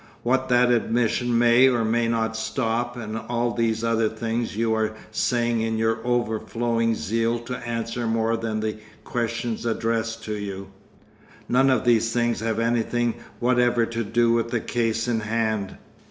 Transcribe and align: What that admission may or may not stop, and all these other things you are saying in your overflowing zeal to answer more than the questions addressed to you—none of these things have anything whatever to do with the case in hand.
What 0.23 0.49
that 0.49 0.71
admission 0.71 1.37
may 1.37 1.67
or 1.69 1.85
may 1.85 2.07
not 2.07 2.35
stop, 2.35 2.97
and 2.97 3.19
all 3.29 3.53
these 3.53 3.83
other 3.83 4.09
things 4.09 4.57
you 4.57 4.73
are 4.73 4.93
saying 5.11 5.61
in 5.61 5.77
your 5.77 5.99
overflowing 6.03 6.95
zeal 6.95 7.37
to 7.41 7.57
answer 7.57 8.07
more 8.07 8.35
than 8.35 8.61
the 8.61 8.77
questions 9.03 9.63
addressed 9.63 10.23
to 10.23 10.33
you—none 10.33 11.69
of 11.69 11.83
these 11.85 12.11
things 12.11 12.39
have 12.39 12.57
anything 12.57 13.13
whatever 13.39 13.85
to 13.85 14.03
do 14.03 14.31
with 14.33 14.49
the 14.49 14.59
case 14.59 15.07
in 15.07 15.19
hand. 15.19 15.77